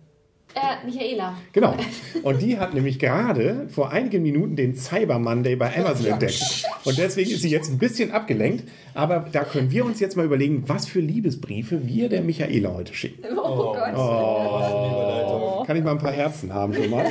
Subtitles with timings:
[0.58, 1.38] Äh, Michaela.
[1.54, 1.76] Genau.
[2.24, 6.66] Und die hat nämlich gerade vor einigen Minuten den Cyber Monday bei Amazon entdeckt.
[6.84, 8.68] Und deswegen ist sie jetzt ein bisschen abgelenkt.
[8.94, 12.94] Aber da können wir uns jetzt mal überlegen, was für Liebesbriefe wir der Michaela heute
[12.94, 13.24] schicken.
[13.38, 13.96] Oh, Gott.
[13.96, 15.64] Oh.
[15.66, 17.06] Kann ich mal ein paar Herzen haben schon mal?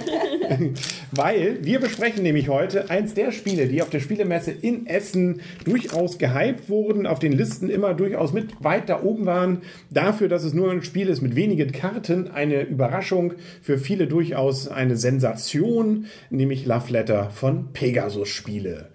[1.13, 6.19] Weil wir besprechen nämlich heute eins der Spiele, die auf der Spielemesse in Essen durchaus
[6.19, 9.63] gehypt wurden, auf den Listen immer durchaus mit weit da oben waren.
[9.91, 14.69] Dafür, dass es nur ein Spiel ist mit wenigen Karten, eine Überraschung, für viele durchaus
[14.69, 18.91] eine Sensation, nämlich Love Letter von Pegasus Spiele.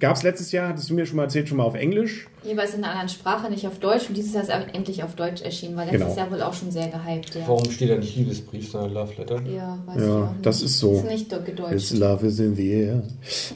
[0.00, 2.28] Gab es letztes Jahr, hattest du mir schon mal erzählt, schon mal auf Englisch.
[2.44, 4.08] Jeweils in einer anderen Sprache, nicht auf Deutsch.
[4.08, 6.16] Und dieses Jahr ist er endlich auf Deutsch erschienen, weil letztes Genau.
[6.16, 7.34] Jahr wohl auch schon sehr gehypt.
[7.34, 9.40] Ja, Warum steht da nicht Liebesbrief, sondern Love Letter?
[9.42, 10.46] ja weiß ich Ja, auch nicht.
[10.46, 10.94] das ist so.
[10.94, 11.92] Ist nicht gedeutscht.
[11.94, 13.02] love is in the air.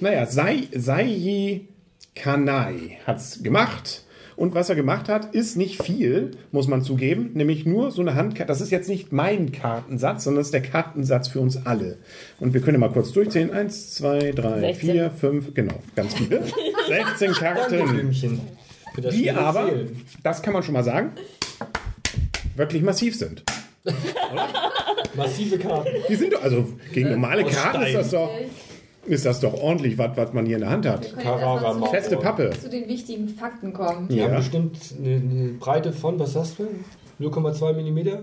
[0.00, 1.68] Naja, Sai, Saiyi
[2.14, 4.02] Kanai hat's gemacht.
[4.36, 7.30] Und was er gemacht hat, ist nicht viel, muss man zugeben.
[7.34, 8.48] Nämlich nur so eine Handkarte.
[8.48, 11.98] Das ist jetzt nicht mein Kartensatz, sondern das ist der Kartensatz für uns alle.
[12.40, 13.50] Und wir können mal kurz durchzählen.
[13.50, 14.74] Eins, zwei, drei, 16.
[14.90, 16.42] vier, fünf, genau, ganz viele.
[16.88, 17.88] 16 Danke, Karten.
[17.88, 18.40] Blümchen.
[18.94, 20.02] Für das Die Spiel aber, erzählen.
[20.22, 21.12] das kann man schon mal sagen,
[22.56, 23.42] wirklich massiv sind.
[25.14, 25.88] Massive Karten.
[26.08, 28.30] Die sind doch, also gegen normale Aus Karten ist das doch,
[29.06, 31.16] ist das doch ordentlich, was, was man hier in der Hand hat.
[31.18, 31.86] Carrara.
[31.86, 32.50] Feste Pappe.
[32.50, 34.08] zu, zu den wichtigen Fakten kommen.
[34.08, 34.26] Die Ja.
[34.28, 36.68] haben bestimmt eine, eine Breite von, was sagst du?
[37.20, 38.20] 0,2 Millimeter?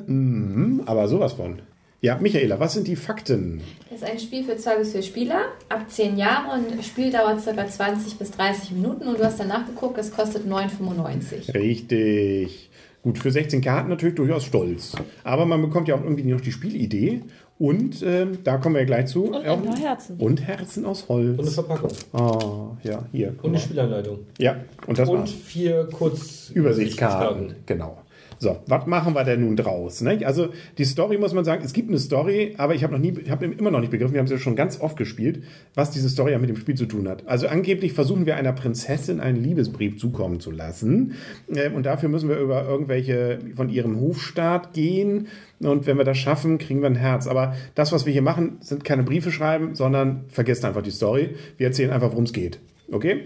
[0.86, 1.60] Aber sowas von.
[2.02, 3.60] Ja, Michaela, was sind die Fakten?
[3.90, 7.68] Das ist ein Spiel für zwei bis vier Spieler, ab 10 Jahre und Spieldauer ca.
[7.68, 9.06] 20 bis 30 Minuten.
[9.08, 11.54] Und du hast danach geguckt, es kostet 9,95.
[11.54, 12.70] Richtig.
[13.02, 14.94] Gut, für 16 Karten natürlich durchaus stolz.
[15.24, 17.22] Aber man bekommt ja auch irgendwie noch die Spielidee.
[17.60, 19.26] Und ähm, da kommen wir gleich zu.
[19.26, 20.18] Und ein paar Herzen.
[20.18, 21.54] Und Herzen aus Und eine Holz.
[21.56, 21.92] Verpackung.
[22.14, 23.28] Ah, ja, hier.
[23.30, 23.60] Und eine mal.
[23.60, 24.20] Spielanleitung.
[24.38, 24.56] Ja,
[24.88, 25.32] und das Und war's.
[25.32, 27.56] vier kurz Übersichtskarten.
[27.66, 27.98] Genau.
[28.42, 30.00] So, was machen wir denn nun draus?
[30.00, 30.22] Ne?
[30.26, 33.14] Also die Story muss man sagen, es gibt eine Story, aber ich habe noch nie,
[33.22, 35.44] ich habe immer noch nicht begriffen, wir haben es ja schon ganz oft gespielt,
[35.76, 37.28] was diese Story ja mit dem Spiel zu tun hat.
[37.28, 41.16] Also angeblich versuchen wir einer Prinzessin einen Liebesbrief zukommen zu lassen
[41.54, 45.28] ähm, und dafür müssen wir über irgendwelche von ihrem Hofstaat gehen
[45.60, 47.28] und wenn wir das schaffen, kriegen wir ein Herz.
[47.28, 51.32] Aber das, was wir hier machen, sind keine Briefe schreiben, sondern vergesst einfach die Story.
[51.58, 52.60] Wir erzählen einfach, worum es geht.
[52.90, 53.24] Okay?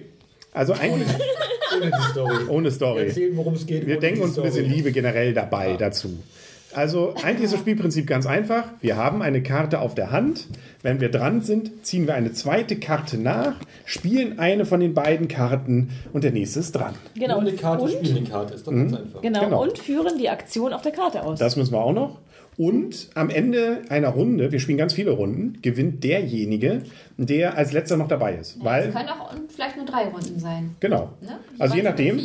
[0.54, 1.08] Also eigentlich
[1.84, 2.36] Ohne die Story.
[2.48, 3.08] ohne Story.
[3.08, 3.86] Erzählen, worum es geht.
[3.88, 4.66] Wir denken uns ein bisschen.
[4.70, 6.18] Liebe generell dabei dazu.
[6.76, 8.64] Also eigentlich ist das Spielprinzip ganz einfach.
[8.82, 10.48] Wir haben eine Karte auf der Hand.
[10.82, 13.54] Wenn wir dran sind, ziehen wir eine zweite Karte nach,
[13.86, 16.96] spielen eine von den beiden Karten und der nächste ist dran.
[17.14, 17.40] Genau.
[17.40, 18.56] Nur eine Karte und, spielen eine Karte.
[18.56, 19.22] Ist doch ganz einfach.
[19.22, 19.62] genau, Genau.
[19.62, 21.38] und führen die Aktion auf der Karte aus.
[21.38, 22.18] Das müssen wir auch noch.
[22.58, 26.84] Und am Ende einer Runde, wir spielen ganz viele Runden, gewinnt derjenige,
[27.18, 28.58] der als letzter noch dabei ist.
[28.58, 30.76] Es Weil, können auch vielleicht nur drei Runden sein.
[30.80, 31.10] genau.
[31.22, 31.40] Ne?
[31.60, 32.20] Also je nachdem.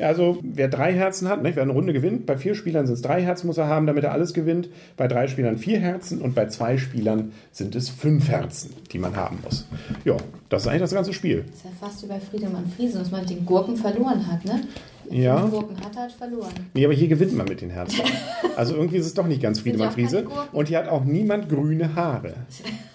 [0.00, 1.56] Also wer drei Herzen hat, nicht?
[1.56, 4.04] wer eine Runde gewinnt, bei vier Spielern sind es drei Herzen, muss er haben, damit
[4.04, 4.68] er alles gewinnt.
[4.96, 9.16] Bei drei Spielern vier Herzen und bei zwei Spielern sind es fünf Herzen, die man
[9.16, 9.66] haben muss.
[10.04, 10.16] Ja,
[10.48, 11.44] das ist eigentlich das ganze Spiel.
[11.46, 14.60] Das ist ja fast wie bei Friedemann Friesen, dass man den Gurken verloren hat, ne?
[15.10, 15.38] Ja.
[15.40, 16.52] fünf Gurken hat, hat verloren.
[16.74, 18.00] Nee, aber hier gewinnt man mit den Herzen.
[18.56, 20.26] Also irgendwie ist es doch nicht ganz Friedemann Friese.
[20.52, 22.34] Und hier hat auch niemand grüne Haare.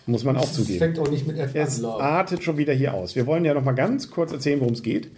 [0.05, 0.79] Muss man auch Es zugeben.
[0.79, 2.03] fängt auch nicht mit F Es an, Love.
[2.03, 3.15] artet schon wieder hier aus.
[3.15, 5.09] Wir wollen ja noch mal ganz kurz erzählen, worum es geht.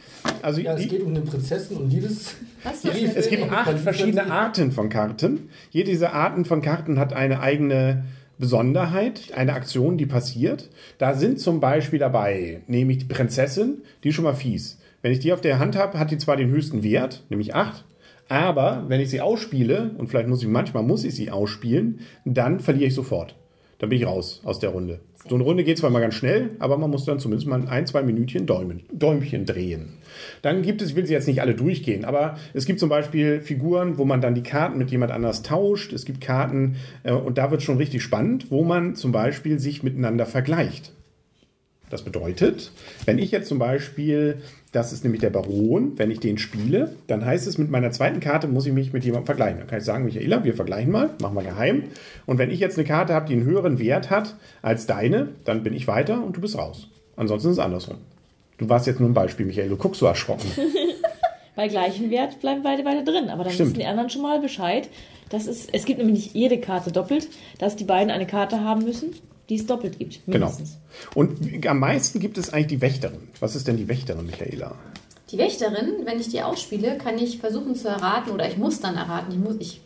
[0.42, 2.36] Also Ja, es die, geht um eine Prinzessin und Liebes...
[2.64, 2.96] Was das?
[3.16, 5.50] Es gibt acht verschiedene Arten von Karten.
[5.72, 8.06] Jede dieser Arten von Karten hat eine eigene
[8.40, 10.70] Besonderheit, eine Aktion, die passiert.
[10.98, 14.80] Da sind zum Beispiel dabei, nämlich die Prinzessin, die ist schon mal fies.
[15.02, 17.84] Wenn ich die auf der Hand habe, hat die zwar den höchsten Wert, nämlich acht,
[18.30, 22.60] aber wenn ich sie ausspiele, und vielleicht muss ich manchmal muss ich sie ausspielen, dann
[22.60, 23.36] verliere ich sofort.
[23.80, 25.02] Dann bin ich raus aus der Runde.
[25.28, 27.88] So eine Runde geht zwar mal ganz schnell, aber man muss dann zumindest mal ein,
[27.88, 29.94] zwei Minütchen Däumen, Däumchen drehen.
[30.42, 33.42] Dann gibt es, ich will sie jetzt nicht alle durchgehen, aber es gibt zum Beispiel
[33.42, 35.94] Figuren, wo man dann die Karten mit jemand anders tauscht.
[35.94, 39.60] Es gibt Karten, äh, und da wird es schon richtig spannend, wo man zum Beispiel
[39.60, 40.92] sich miteinander vergleicht.
[41.94, 42.72] Das bedeutet,
[43.06, 44.42] wenn ich jetzt zum Beispiel,
[44.72, 48.20] das ist nämlich der Baron, wenn ich den spiele, dann heißt es, mit meiner zweiten
[48.20, 49.60] Karte muss ich mich mit jemandem vergleichen.
[49.60, 51.84] Dann kann ich sagen, Michaela, wir vergleichen mal, machen wir geheim.
[52.26, 55.62] Und wenn ich jetzt eine Karte habe, die einen höheren Wert hat als deine, dann
[55.62, 56.88] bin ich weiter und du bist raus.
[57.16, 57.98] Ansonsten ist es andersrum.
[58.58, 60.50] Du warst jetzt nur ein Beispiel, Michael, du guckst so erschrocken.
[61.56, 63.30] Bei gleichem Wert bleiben beide beide drin.
[63.30, 63.70] Aber dann Stimmt.
[63.70, 64.90] wissen die anderen schon mal Bescheid.
[65.30, 67.28] Das ist, es gibt nämlich nicht jede Karte doppelt,
[67.60, 69.12] dass die beiden eine Karte haben müssen,
[69.50, 70.26] die es doppelt gibt.
[70.26, 70.48] Genau.
[70.48, 70.80] Mindestens.
[71.16, 73.28] Und am meisten gibt es eigentlich die Wächterin.
[73.40, 74.76] Was ist denn die Wächterin, Michaela?
[75.32, 78.96] Die Wächterin, wenn ich die ausspiele, kann ich versuchen zu erraten, oder ich muss dann
[78.96, 79.82] erraten, ich muss, ich,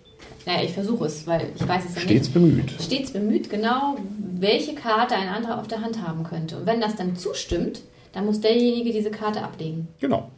[0.45, 2.33] naja, ich versuche es, weil ich weiß es ja Stets nicht.
[2.33, 2.71] bemüht.
[2.81, 3.95] Stets bemüht, genau,
[4.39, 6.57] welche Karte ein anderer auf der Hand haben könnte.
[6.57, 7.81] Und wenn das dann zustimmt,
[8.13, 9.87] dann muss derjenige diese Karte ablegen.
[9.99, 10.31] Genau.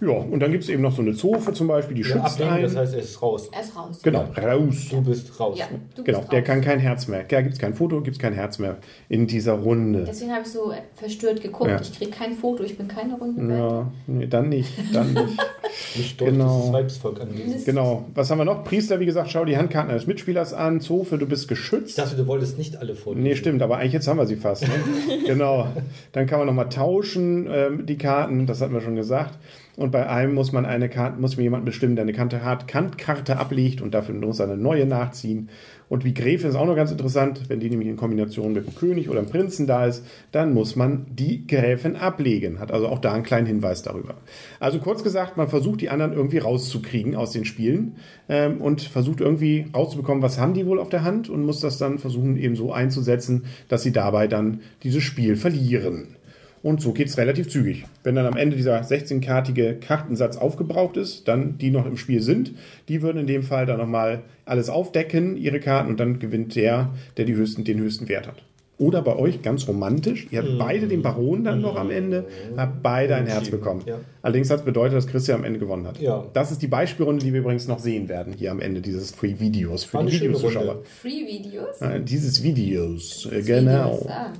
[0.00, 2.24] Ja, und dann gibt es eben noch so eine Zofe zum Beispiel, die Ja, schützt
[2.40, 2.62] ablegen, einen.
[2.64, 3.48] das heißt, er ist raus.
[3.52, 4.00] Er ist raus.
[4.02, 4.86] genau, raus.
[4.90, 5.56] Du bist raus.
[5.58, 6.46] Ja, du Genau, bist der raus.
[6.46, 7.22] kann kein Herz mehr.
[7.24, 8.76] Da gibt es kein Foto, gibt es kein Herz mehr
[9.08, 10.04] in dieser Runde.
[10.06, 11.70] Deswegen habe ich so verstört geguckt.
[11.70, 11.80] Ja.
[11.80, 13.56] Ich kriege kein Foto, ich bin keine Runde weiter.
[13.58, 15.38] Ja, nee, dann nicht, dann nicht.
[15.96, 16.72] Nicht Genau.
[16.72, 17.64] Weibsvolk anwesend.
[17.64, 18.04] genau.
[18.14, 18.62] Was haben wir noch?
[18.64, 20.80] Priester, wie gesagt, schau die Handkarten eines Mitspielers an.
[20.80, 21.90] Zofe, du bist geschützt.
[21.90, 23.22] Ich dachte, du wolltest nicht alle vorlesen.
[23.24, 24.62] Nee, stimmt, aber eigentlich jetzt haben wir sie fast.
[24.62, 24.68] Ne?
[25.26, 25.66] genau.
[26.12, 29.36] Dann kann man nochmal tauschen, ähm, die Karten, das hatten wir schon gesagt.
[29.76, 32.68] Und bei einem muss man eine Karte, muss mir jemand bestimmen, der eine Kante hat,
[32.68, 35.48] Kantkarte ablegt und dafür muss er eine neue nachziehen.
[35.88, 38.74] Und wie Gräfin ist auch noch ganz interessant, wenn die nämlich in Kombination mit dem
[38.74, 42.60] König oder dem Prinzen da ist, dann muss man die Gräfin ablegen.
[42.60, 44.14] Hat also auch da einen kleinen Hinweis darüber.
[44.60, 47.96] Also kurz gesagt, man versucht die anderen irgendwie rauszukriegen aus den Spielen
[48.28, 51.78] ähm, und versucht irgendwie rauszubekommen, was haben die wohl auf der Hand und muss das
[51.78, 56.16] dann versuchen eben so einzusetzen, dass sie dabei dann dieses Spiel verlieren.
[56.64, 57.84] Und so geht es relativ zügig.
[58.04, 62.54] Wenn dann am Ende dieser 16-kartige Kartensatz aufgebraucht ist, dann die noch im Spiel sind,
[62.88, 66.94] die würden in dem Fall dann nochmal alles aufdecken, ihre Karten, und dann gewinnt der,
[67.18, 68.42] der die höchsten, den höchsten Wert hat.
[68.76, 72.24] Oder bei euch ganz romantisch, ihr habt beide den Baron dann noch am Ende,
[72.56, 73.82] habt beide ein Herz bekommen.
[73.86, 74.00] ja.
[74.20, 76.00] Allerdings hat es bedeutet, dass Christian am Ende gewonnen hat.
[76.00, 76.24] Ja.
[76.32, 79.36] Das ist die Beispielrunde, die wir übrigens noch sehen werden, hier am Ende dieses Free
[79.38, 80.64] Videos für War die Videozuschauer.
[80.74, 80.82] Runde.
[81.02, 81.80] Free-Videos?
[81.80, 84.06] Äh, Dieses Videos, äh, Videos, genau.
[84.10, 84.32] ah.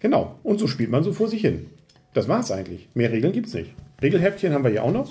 [0.00, 0.34] Genau.
[0.42, 1.66] Und so spielt man so vor sich hin.
[2.14, 2.88] Das war's eigentlich.
[2.94, 3.70] Mehr Regeln gibt's nicht.
[4.02, 5.08] Regelheftchen haben wir hier auch noch.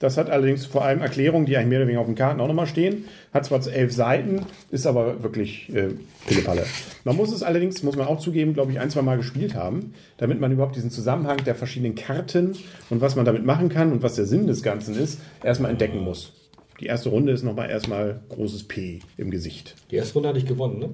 [0.00, 2.48] Das hat allerdings vor allem Erklärungen, die eigentlich mehr oder weniger auf den Karten auch
[2.48, 3.04] nochmal stehen.
[3.34, 5.90] Hat zwar elf Seiten, ist aber wirklich äh,
[6.26, 6.64] Pillepalle.
[7.04, 9.92] Man muss es allerdings, muss man auch zugeben, glaube ich, ein, zwei Mal gespielt haben,
[10.16, 12.56] damit man überhaupt diesen Zusammenhang der verschiedenen Karten
[12.88, 16.00] und was man damit machen kann und was der Sinn des Ganzen ist, erstmal entdecken
[16.00, 16.32] muss.
[16.80, 19.74] Die erste Runde ist nochmal erstmal großes P im Gesicht.
[19.90, 20.88] Die erste Runde hatte ich gewonnen, ne?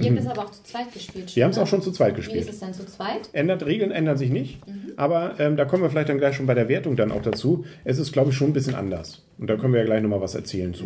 [0.00, 1.34] Ihr habt es aber auch zu zweit gespielt.
[1.34, 2.48] Wir haben es auch schon zu zweit Wie ist gespielt.
[2.48, 3.28] es denn zu zweit?
[3.32, 4.58] Ändert, Regeln ändern sich nicht,
[4.96, 7.64] aber ähm, da kommen wir vielleicht dann gleich schon bei der Wertung dann auch dazu.
[7.84, 9.22] Es ist, glaube ich, schon ein bisschen anders.
[9.38, 10.84] Und da können wir ja gleich nochmal was erzählen zu.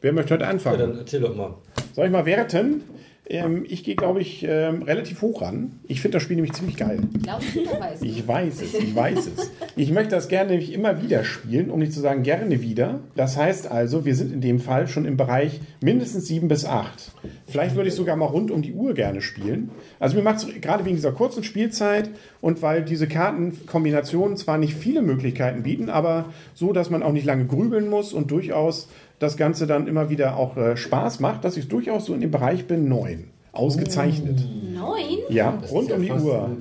[0.00, 0.78] Wer möchte heute Ja, anfangen?
[0.78, 1.54] dann erzähl doch mal.
[1.94, 2.82] Soll ich mal werten?
[3.28, 5.80] Ähm, ich gehe, glaube ich, ähm, relativ hoch ran.
[5.88, 7.00] Ich finde das Spiel nämlich ziemlich geil.
[7.22, 8.02] Glaube ich, weiß.
[8.02, 9.50] Ich weiß es, ich weiß es.
[9.74, 13.00] Ich möchte das gerne nämlich immer wieder spielen, um nicht zu sagen gerne wieder.
[13.16, 17.12] Das heißt also, wir sind in dem Fall schon im Bereich mindestens sieben bis acht.
[17.48, 19.70] Vielleicht würde ich sogar mal rund um die Uhr gerne spielen.
[20.00, 22.10] Also mir macht es gerade wegen dieser kurzen Spielzeit
[22.40, 27.24] und weil diese Kartenkombinationen zwar nicht viele Möglichkeiten bieten, aber so, dass man auch nicht
[27.24, 28.88] lange grübeln muss und durchaus
[29.18, 32.30] das Ganze dann immer wieder auch äh, Spaß macht, dass ich durchaus so in dem
[32.30, 33.30] Bereich bin, neun.
[33.56, 34.38] Ausgezeichnet.
[34.74, 35.18] Neun?
[35.30, 36.56] Ja, Das rund ist um die ja Uhr.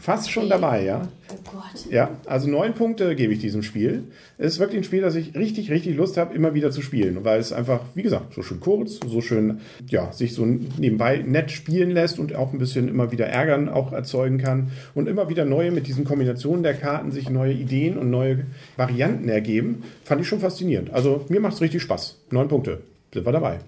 [0.00, 1.06] Fast schon dabei, ja.
[1.30, 1.90] Oh Gott.
[1.90, 4.04] Ja, also neun Punkte gebe ich diesem Spiel.
[4.38, 7.24] Es ist wirklich ein Spiel, das ich richtig, richtig Lust habe, immer wieder zu spielen,
[7.24, 11.50] weil es einfach, wie gesagt, so schön kurz, so schön, ja, sich so nebenbei nett
[11.50, 15.44] spielen lässt und auch ein bisschen immer wieder Ärgern auch erzeugen kann und immer wieder
[15.44, 18.46] neue mit diesen Kombinationen der Karten sich neue Ideen und neue
[18.76, 19.82] Varianten ergeben.
[20.04, 20.92] Fand ich schon faszinierend.
[20.92, 22.16] Also mir macht es richtig Spaß.
[22.30, 22.80] Neun Punkte.
[23.12, 23.58] Sind wir dabei.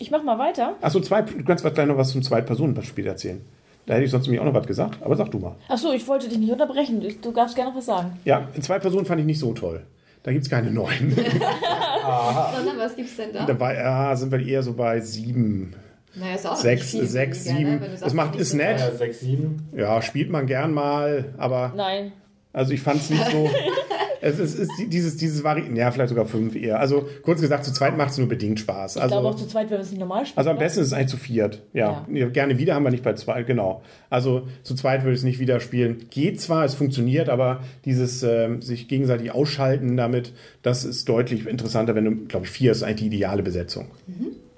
[0.00, 0.76] Ich mach mal weiter.
[0.80, 3.40] Achso, zwei, du kannst was gleich noch was zum Zwei-Personen-Spiel erzählen.
[3.86, 5.56] Da hätte ich sonst nämlich auch noch was gesagt, aber sag du mal.
[5.68, 7.02] Achso, ich wollte dich nicht unterbrechen.
[7.22, 8.12] Du darfst gerne noch was sagen.
[8.24, 9.82] Ja, in zwei Personen fand ich nicht so toll.
[10.22, 11.10] Da gibt es keine neun.
[11.16, 13.46] Sondern was gibt's denn da?
[13.46, 15.72] da war, ja, sind wir eher so bei sieben,
[16.14, 17.62] Naja, ist auch sechs, nicht viel sechs, sieben.
[17.76, 17.80] ne?
[17.80, 18.78] Wenn du Es macht, ist nett.
[18.80, 19.68] Ja, 6, 7.
[19.76, 22.12] Ja, spielt man gern mal, aber Nein.
[22.52, 23.50] also ich fand es nicht so.
[24.20, 26.80] es ist, ist dieses, dieses Vari ja, vielleicht sogar fünf eher.
[26.80, 28.96] Also kurz gesagt, zu zweit macht es nur bedingt Spaß.
[28.96, 30.38] Ich glaube auch Also, zu zweit, wenn wir es nicht normal spielen.
[30.38, 31.62] also am besten ist es eigentlich zu viert.
[31.72, 32.06] Ja.
[32.12, 32.28] Ja.
[32.28, 33.82] Gerne wieder haben wir nicht bei zwei, genau.
[34.10, 36.06] Also zu zweit würde ich es nicht wieder spielen.
[36.10, 40.32] Geht zwar, es funktioniert, aber dieses ähm, sich gegenseitig ausschalten damit,
[40.62, 43.86] das ist deutlich interessanter, wenn du, glaube ich, vier ist eigentlich die ideale Besetzung.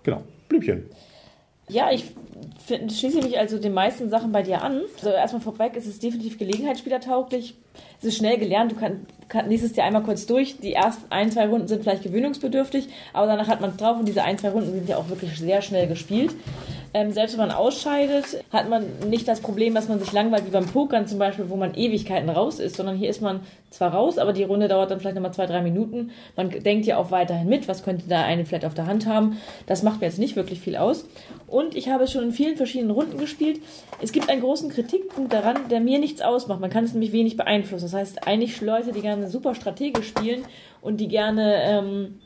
[0.02, 0.22] Genau.
[0.48, 0.84] Blümchen.
[1.68, 2.04] Ja, ich
[2.66, 4.82] find, schließe mich also den meisten Sachen bei dir an.
[4.96, 7.54] Also erstmal vorweg, es ist definitiv gelegenheitsspielertauglich.
[8.00, 9.06] Es ist schnell gelernt, du kann, kann,
[9.46, 10.58] liest es dir einmal kurz durch.
[10.58, 14.06] Die ersten ein, zwei Runden sind vielleicht gewöhnungsbedürftig, aber danach hat man es drauf und
[14.06, 16.34] diese ein, zwei Runden sind ja auch wirklich sehr schnell gespielt.
[16.92, 20.50] Ähm, selbst wenn man ausscheidet, hat man nicht das Problem, dass man sich langweilt, wie
[20.50, 24.18] beim Pokern zum Beispiel, wo man Ewigkeiten raus ist, sondern hier ist man zwar raus,
[24.18, 26.10] aber die Runde dauert dann vielleicht nochmal zwei, drei Minuten.
[26.36, 29.38] Man denkt ja auch weiterhin mit, was könnte da eine vielleicht auf der Hand haben.
[29.66, 31.06] Das macht mir jetzt nicht wirklich viel aus.
[31.46, 33.60] Und ich habe es schon in vielen verschiedenen Runden gespielt.
[34.02, 36.60] Es gibt einen großen Kritikpunkt daran, der mir nichts ausmacht.
[36.60, 37.84] Man kann es nämlich wenig beeinflussen.
[37.84, 40.42] Das heißt, eigentlich Leute, die gerne super strategisch spielen
[40.82, 42.20] und die gerne ähm,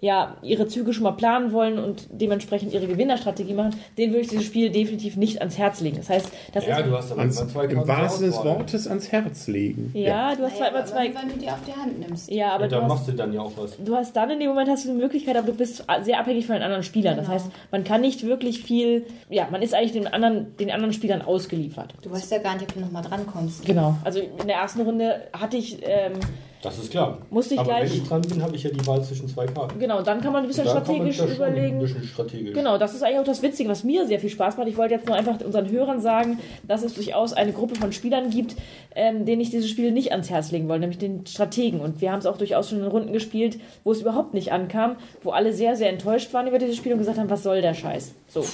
[0.00, 4.28] ja, ihre Züge schon mal planen wollen und dementsprechend ihre Gewinnerstrategie machen, den würde ich
[4.28, 5.96] dieses Spiel definitiv nicht ans Herz legen.
[5.96, 6.86] Das heißt, das Ja, ist.
[6.86, 8.36] du hast aber Ans, zwei Im wahrsten des.
[8.44, 9.90] Wortes ans Herz legen.
[9.94, 11.06] ja, du hast zwar immer zwei.
[11.12, 12.30] Wenn du die auf die Hand nimmst.
[12.30, 13.76] Ja, aber Ja, du dann hast, machst du dann ja auch was.
[13.76, 16.46] du hast dann in dem Moment hast du eine Möglichkeit, aber du bist sehr abhängig
[16.46, 17.16] von den anderen Spielern.
[17.16, 17.34] Das Genau.
[17.34, 21.22] heißt, man kann nicht wirklich viel, ja, man ist eigentlich den anderen, den anderen Spielern
[21.22, 21.94] ausgeliefert.
[22.02, 23.66] Du weißt ja gar nicht, ob du nochmal drankommst.
[23.66, 23.96] Genau.
[24.04, 26.12] Also in der ersten Runde hatte ich, ähm,
[26.60, 27.18] Das ist klar.
[27.30, 29.46] Musste ich aber gleich- wenn ich dran bin, habe ich ja die Wahl zwischen zwei
[29.46, 29.78] Karten.
[29.78, 31.76] genau, dann kann man ein bisschen strategisch überlegen.
[31.76, 32.52] Ein bisschen strategisch.
[32.52, 34.66] Genau, das ist eigentlich auch das Witzige, was mir sehr viel Spaß macht.
[34.66, 38.30] Ich wollte jetzt nur einfach unseren Hörern sagen, dass es durchaus eine Gruppe von Spielern
[38.30, 38.56] gibt,
[38.96, 41.80] ähm, denen ich dieses Spiel nicht ans Herz legen wollte, nämlich den Strategen.
[41.80, 44.96] Und wir haben es auch durchaus schon in Runden gespielt, wo es überhaupt nicht ankam,
[45.22, 47.74] wo alle sehr, sehr enttäuscht waren über dieses Spiel und gesagt haben, was soll der
[47.74, 48.14] Scheiß?
[48.28, 48.44] So.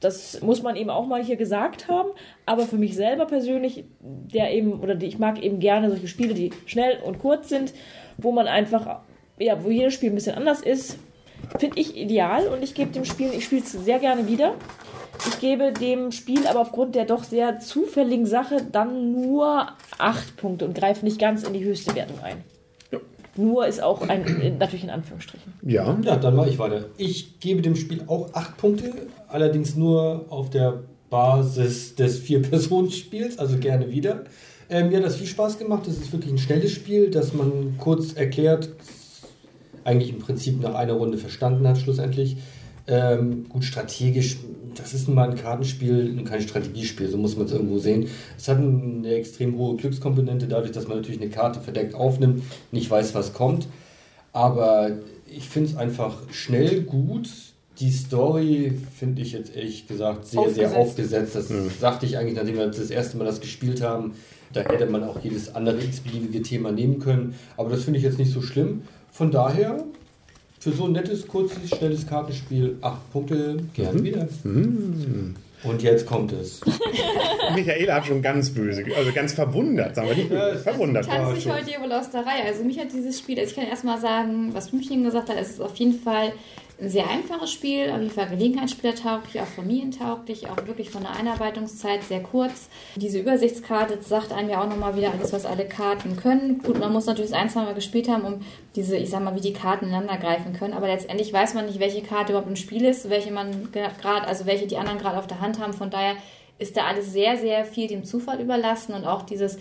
[0.00, 2.10] Das muss man eben auch mal hier gesagt haben.
[2.46, 6.34] Aber für mich selber persönlich, der eben, oder die, ich mag eben gerne solche Spiele,
[6.34, 7.72] die schnell und kurz sind,
[8.16, 9.00] wo man einfach,
[9.38, 10.98] ja, wo jedes Spiel ein bisschen anders ist,
[11.58, 14.54] finde ich ideal und ich gebe dem Spiel, ich spiele es sehr gerne wieder.
[15.26, 20.64] Ich gebe dem Spiel aber aufgrund der doch sehr zufälligen Sache dann nur acht Punkte
[20.64, 22.44] und greife nicht ganz in die höchste Wertung ein.
[23.38, 25.52] Nur ist auch ein, in- natürlich in Anführungsstrichen.
[25.62, 25.96] Ja.
[26.02, 26.86] Ja, dann mache ich weiter.
[26.98, 28.92] Ich gebe dem Spiel auch acht Punkte,
[29.28, 34.24] allerdings nur auf der Basis des Vier-Personen-Spiels, also gerne wieder.
[34.68, 35.86] Ähm, mir hat das viel Spaß gemacht.
[35.86, 38.68] Es ist wirklich ein schnelles Spiel, das man kurz erklärt,
[39.84, 42.36] eigentlich im Prinzip nach einer Runde verstanden hat, schlussendlich.
[42.90, 44.38] Ähm, gut, strategisch,
[44.74, 48.08] das ist nun mal ein Kartenspiel und kein Strategiespiel, so muss man es irgendwo sehen.
[48.38, 52.42] Es hat eine extrem hohe Glückskomponente, dadurch, dass man natürlich eine Karte verdeckt aufnimmt,
[52.72, 53.68] nicht weiß, was kommt.
[54.32, 54.92] Aber
[55.26, 57.28] ich finde es einfach schnell gut.
[57.78, 61.36] Die Story finde ich jetzt ehrlich gesagt sehr, sehr aufgesetzt.
[61.36, 64.14] Das sagte ich eigentlich, nachdem wir das erste Mal das gespielt haben.
[64.52, 67.34] Da hätte man auch jedes andere x-beliebige Thema nehmen können.
[67.56, 68.82] Aber das finde ich jetzt nicht so schlimm.
[69.12, 69.84] Von daher,
[70.60, 74.28] für so ein nettes, kurzes, schnelles Kartenspiel, acht Punkte, gern wieder.
[75.64, 76.60] Und jetzt kommt es.
[77.54, 81.06] Michaela hat schon ganz böse, also ganz verwundert, sagen wir nicht böse, verwundert.
[81.06, 81.52] Tanzt war sich schon.
[81.52, 82.44] heute hier wohl aus der Reihe.
[82.46, 85.50] Also mich hat dieses Spiel, also ich kann erstmal sagen, was Blümchen gesagt hat, es
[85.50, 86.32] ist auf jeden Fall
[86.80, 92.04] ein sehr einfaches Spiel, auf jeden Fall gelegenheitsspielertauglich, auch familientauglich, auch wirklich von der Einarbeitungszeit
[92.04, 92.68] sehr kurz.
[92.94, 96.58] Diese Übersichtskarte sagt einem ja auch nochmal wieder alles, was alle Karten können.
[96.62, 98.40] Gut, man muss natürlich das ein, zwei Mal gespielt haben, um
[98.76, 101.80] diese, ich sag mal, wie die Karten ineinander greifen können, aber letztendlich weiß man nicht,
[101.80, 105.26] welche Karte überhaupt im Spiel ist, welche man gerade, also welche die anderen gerade auf
[105.26, 105.72] der Hand haben.
[105.72, 106.14] Von daher
[106.58, 109.58] ist da alles sehr, sehr viel dem Zufall überlassen und auch dieses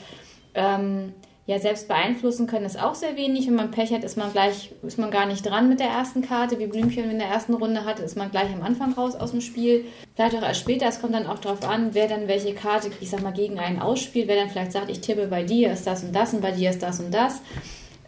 [0.54, 1.13] ähm,
[1.48, 3.48] ja, selbst beeinflussen können ist auch sehr wenig.
[3.48, 6.22] Wenn man Pech hat, ist man gleich, ist man gar nicht dran mit der ersten
[6.22, 6.60] Karte.
[6.60, 9.39] Wie Blümchen in der ersten Runde hatte, ist man gleich am Anfang raus aus dem
[9.39, 9.86] Spiel.
[10.13, 10.88] Vielleicht auch erst später.
[10.88, 13.80] Es kommt dann auch darauf an, wer dann welche Karte, ich sag mal, gegen einen
[13.80, 14.27] ausspielt.
[14.27, 16.70] Wer dann vielleicht sagt, ich tippe, bei dir ist das und das und bei dir
[16.70, 17.42] ist das und das.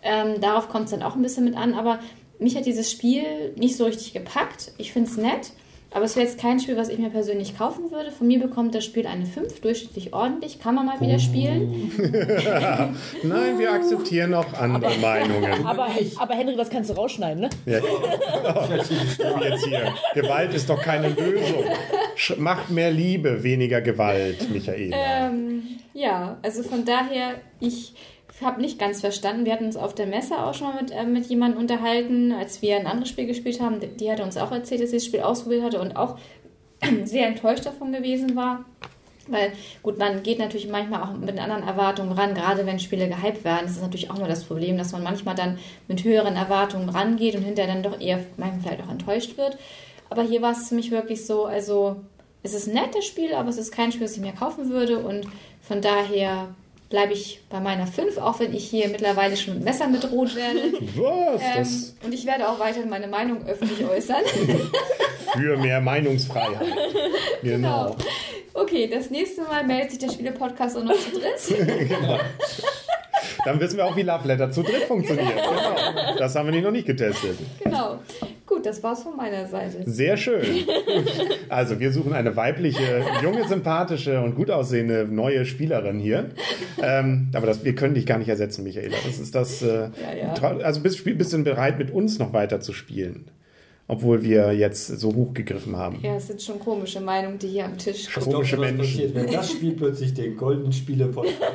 [0.04, 1.76] Ähm, darauf kommt es dann auch ein bisschen mit an.
[1.76, 2.00] Aber
[2.40, 4.74] mich hat dieses Spiel nicht so richtig gepackt.
[4.78, 5.52] Ich finde es nett.
[5.92, 8.12] Aber es wäre jetzt kein Spiel, was ich mir persönlich kaufen würde.
[8.12, 10.60] Von mir bekommt das Spiel eine 5, durchschnittlich ordentlich.
[10.60, 11.92] Kann man mal wieder spielen.
[13.24, 15.66] Nein, wir akzeptieren auch andere Meinungen.
[15.66, 17.50] Aber, aber Henry, das kannst du rausschneiden, ne?
[17.66, 17.80] Ja.
[19.42, 19.94] Jetzt hier.
[20.14, 21.64] Gewalt ist doch keine Lösung.
[22.16, 24.96] Sch macht mehr Liebe, weniger Gewalt, Michaela.
[24.96, 27.94] Ähm, ja, also von daher, ich
[28.42, 29.46] habe nicht ganz verstanden.
[29.46, 32.62] Wir hatten uns auf der Messe auch schon mal mit, äh, mit jemandem unterhalten, als
[32.62, 33.80] wir ein anderes Spiel gespielt haben.
[33.98, 36.18] Die- hatte uns auch erzählt, dass sie das Spiel ausprobiert hatte und auch
[37.04, 38.66] sehr enttäuscht davon gewesen war.
[39.28, 39.52] Weil,
[39.84, 43.62] gut, man geht natürlich manchmal auch mit anderen Erwartungen ran, gerade wenn Spiele gehypt werden.
[43.64, 47.36] Das ist natürlich auch nur das Problem, dass man manchmal dann mit höheren Erwartungen rangeht
[47.36, 49.58] und hinterher dann doch eher manchmal vielleicht auch enttäuscht wird.
[50.10, 51.98] Aber hier war es für mich wirklich so, also
[52.42, 54.98] es ist ein nettes Spiel, aber es ist kein Spiel, das ich mir kaufen würde
[55.00, 55.28] und
[55.62, 56.56] von daher
[56.90, 60.74] bleibe ich bei meiner 5, auch wenn ich hier mittlerweile schon mit Messern bedroht werde.
[60.96, 61.90] Was?
[61.90, 64.24] Ähm, und ich werde auch weiterhin meine Meinung öffentlich äußern.
[65.34, 66.68] für mehr Meinungsfreiheit.
[67.42, 67.96] Genau.
[68.54, 72.20] Okay, das nächste Mal meldet sich der Spiele-Podcast auch noch zu dritt.
[73.46, 75.36] Dann wissen wir auch, wie Love Letter zu dritt funktioniert.
[75.36, 76.18] Genau.
[76.18, 77.38] Das haben wir nicht noch nicht getestet.
[77.64, 78.00] Genau.
[78.60, 79.90] Gut, das war's von meiner Seite.
[79.90, 80.44] Sehr schön.
[81.48, 86.32] Also, wir suchen eine weibliche, junge, sympathische und gut aussehende neue Spielerin hier.
[86.82, 88.98] Ähm, aber das, wir können dich gar nicht ersetzen, Michaela.
[89.06, 89.62] Das ist das.
[89.62, 89.90] Äh,
[90.22, 90.58] Ja, ja.
[90.62, 93.32] Also, bist du bereit, mit uns noch weiter zu spielen?
[93.90, 96.00] Obwohl wir jetzt so hochgegriffen haben.
[96.02, 98.68] Ja, es sind schon komische Meinungen, die hier am Tisch Schon- Was glaubst du, was
[98.70, 101.46] Komische passiert, wenn das Spiel plötzlich den goldenen Spiele-Podcast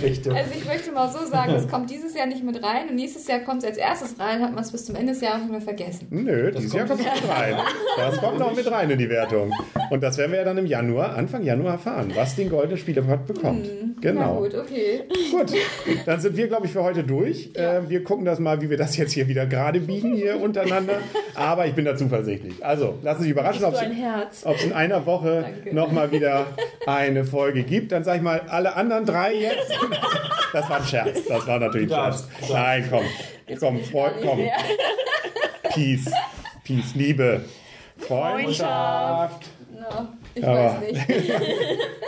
[0.00, 0.28] kriegt?
[0.28, 3.26] Also ich möchte mal so sagen, es kommt dieses Jahr nicht mit rein und nächstes
[3.26, 5.50] Jahr kommt es als erstes rein, hat man es bis zum Ende des Jahres nicht
[5.52, 6.06] mehr vergessen.
[6.10, 7.54] Nö, dieses Jahr kommt es mit rein.
[7.96, 9.52] Das kommt noch mit rein in die Wertung.
[9.90, 13.26] Und das werden wir ja dann im Januar, Anfang Januar erfahren, was den goldenen Spielepot
[13.26, 13.66] bekommt.
[13.66, 14.40] Na Genau.
[14.42, 15.02] gut, okay.
[15.30, 15.52] Gut,
[16.04, 17.50] dann sind wir, glaube ich, für heute durch.
[17.54, 20.98] Äh, wir gucken das mal, wie wir das jetzt hier wieder gerade biegen hier untereinander.
[21.44, 22.64] Aber ich bin da zuversichtlich.
[22.64, 26.46] Also, lassen Sie sich überraschen, ob es in einer Woche nochmal wieder
[26.86, 27.92] eine Folge gibt.
[27.92, 29.78] Dann sage ich mal, alle anderen drei jetzt.
[30.52, 31.18] Das war ein Scherz.
[31.28, 32.28] Das war natürlich ein Scherz.
[32.50, 33.04] Nein, komm.
[33.60, 34.40] Komm, Freund, komm.
[35.74, 36.10] Peace.
[36.64, 36.94] Peace.
[36.94, 37.42] Liebe.
[37.98, 39.46] Freundschaft.
[39.72, 41.30] No, ich Aber- weiß nicht.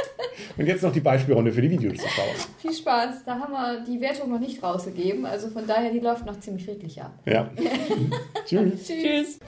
[0.57, 2.35] Und jetzt noch die Beispielrunde für die Videozuschauer.
[2.59, 3.25] Viel Spaß.
[3.25, 5.27] Da haben wir die Wertung noch nicht rausgegeben.
[5.27, 7.13] Also von daher, die läuft noch ziemlich friedlich ab.
[7.25, 7.51] Ja.
[8.47, 8.87] Tschüss.
[8.87, 8.87] Tschüss.
[8.87, 9.39] Tschüss.